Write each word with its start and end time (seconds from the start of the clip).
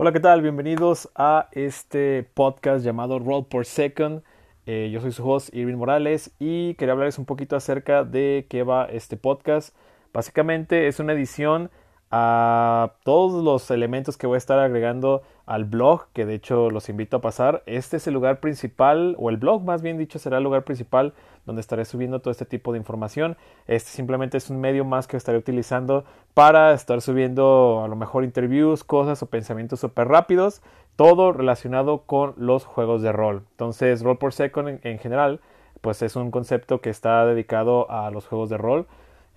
Hola, 0.00 0.12
¿qué 0.12 0.20
tal? 0.20 0.42
Bienvenidos 0.42 1.10
a 1.16 1.48
este 1.50 2.22
podcast 2.34 2.84
llamado 2.84 3.18
Roll 3.18 3.46
per 3.46 3.66
Second. 3.66 4.22
Eh, 4.64 4.90
yo 4.92 5.00
soy 5.00 5.10
su 5.10 5.28
host 5.28 5.52
Irving 5.52 5.74
Morales 5.74 6.30
y 6.38 6.74
quería 6.74 6.92
hablarles 6.92 7.18
un 7.18 7.24
poquito 7.24 7.56
acerca 7.56 8.04
de 8.04 8.46
qué 8.48 8.62
va 8.62 8.84
este 8.84 9.16
podcast. 9.16 9.74
Básicamente 10.12 10.86
es 10.86 11.00
una 11.00 11.14
edición 11.14 11.72
a 12.10 12.92
todos 13.04 13.44
los 13.44 13.70
elementos 13.70 14.16
que 14.16 14.26
voy 14.26 14.36
a 14.36 14.38
estar 14.38 14.58
agregando 14.58 15.22
al 15.46 15.64
blog, 15.64 16.06
que 16.12 16.26
de 16.26 16.34
hecho 16.34 16.70
los 16.70 16.88
invito 16.88 17.18
a 17.18 17.20
pasar. 17.20 17.62
Este 17.66 17.96
es 17.98 18.06
el 18.06 18.14
lugar 18.14 18.40
principal, 18.40 19.14
o 19.18 19.30
el 19.30 19.36
blog 19.36 19.62
más 19.64 19.82
bien 19.82 19.98
dicho, 19.98 20.18
será 20.18 20.38
el 20.38 20.44
lugar 20.44 20.64
principal 20.64 21.14
donde 21.46 21.60
estaré 21.60 21.84
subiendo 21.86 22.20
todo 22.20 22.30
este 22.30 22.44
tipo 22.44 22.72
de 22.72 22.78
información. 22.78 23.36
Este 23.66 23.90
simplemente 23.90 24.36
es 24.36 24.50
un 24.50 24.60
medio 24.60 24.84
más 24.84 25.06
que 25.06 25.16
estaré 25.16 25.38
utilizando 25.38 26.04
para 26.34 26.72
estar 26.74 27.00
subiendo 27.00 27.82
a 27.82 27.88
lo 27.88 27.96
mejor 27.96 28.24
interviews, 28.24 28.84
cosas 28.84 29.22
o 29.22 29.26
pensamientos 29.26 29.80
súper 29.80 30.08
rápidos, 30.08 30.60
todo 30.96 31.32
relacionado 31.32 32.02
con 32.02 32.34
los 32.36 32.64
juegos 32.64 33.02
de 33.02 33.12
rol. 33.12 33.44
Entonces, 33.52 34.02
Roll 34.02 34.18
por 34.18 34.34
Second 34.34 34.68
en, 34.68 34.80
en 34.82 34.98
general, 34.98 35.40
pues 35.80 36.02
es 36.02 36.16
un 36.16 36.30
concepto 36.30 36.80
que 36.80 36.90
está 36.90 37.24
dedicado 37.24 37.90
a 37.90 38.10
los 38.10 38.26
juegos 38.26 38.50
de 38.50 38.58
rol. 38.58 38.86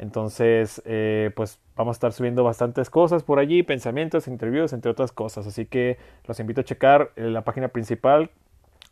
Entonces, 0.02 0.82
eh, 0.86 1.30
pues 1.36 1.60
vamos 1.76 1.94
a 1.94 1.98
estar 1.98 2.12
subiendo 2.12 2.44
bastantes 2.44 2.90
cosas 2.90 3.22
por 3.22 3.38
allí, 3.38 3.62
pensamientos, 3.62 4.28
interviews, 4.28 4.74
entre 4.74 4.90
otras 4.90 5.12
cosas. 5.12 5.46
Así 5.46 5.68
que 5.68 6.00
los 6.26 6.40
invito 6.40 6.62
a 6.62 6.64
checar 6.64 7.12
eh, 7.16 7.26
la 7.26 7.44
página 7.44 7.68
principal 7.68 8.32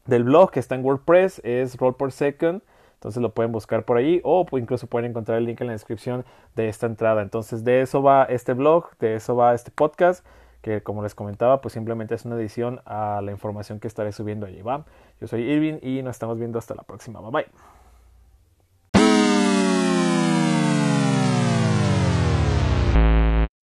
del 0.05 0.23
blog 0.23 0.52
que 0.52 0.59
está 0.59 0.75
en 0.75 0.85
WordPress, 0.85 1.41
es 1.43 1.77
Roll 1.77 1.95
per 1.95 2.11
Second. 2.11 2.61
Entonces 2.93 3.23
lo 3.23 3.33
pueden 3.33 3.52
buscar 3.52 3.85
por 3.85 3.97
ahí 3.97 4.21
o 4.23 4.45
incluso 4.52 4.85
pueden 4.85 5.09
encontrar 5.09 5.39
el 5.39 5.45
link 5.45 5.59
en 5.61 5.67
la 5.67 5.73
descripción 5.73 6.25
de 6.55 6.69
esta 6.69 6.85
entrada. 6.85 7.23
Entonces 7.23 7.63
de 7.63 7.81
eso 7.81 8.03
va 8.03 8.25
este 8.25 8.53
blog, 8.53 8.95
de 8.99 9.15
eso 9.15 9.35
va 9.35 9.55
este 9.55 9.71
podcast, 9.71 10.23
que 10.61 10.83
como 10.83 11.02
les 11.02 11.15
comentaba, 11.15 11.59
pues 11.59 11.73
simplemente 11.73 12.13
es 12.13 12.25
una 12.25 12.35
edición 12.35 12.81
a 12.85 13.21
la 13.23 13.31
información 13.31 13.80
que 13.80 13.87
estaré 13.87 14.11
subiendo 14.11 14.45
allí. 14.45 14.61
Yo 15.19 15.27
soy 15.27 15.41
Irving 15.41 15.80
y 15.81 16.03
nos 16.03 16.17
estamos 16.17 16.37
viendo 16.37 16.59
hasta 16.59 16.75
la 16.75 16.83
próxima. 16.83 17.19
Bye 17.19 17.31
bye. 17.31 17.78